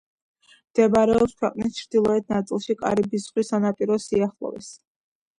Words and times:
მდებარეობს 0.75 1.33
ქვეყნის 1.41 1.75
ჩრდილეოთ 1.79 2.33
ნაწილში, 2.33 2.75
კარიბის 2.79 3.27
ზღვის 3.27 3.51
სანაპიროს 3.53 4.07
სიახლოვეს. 4.13 4.71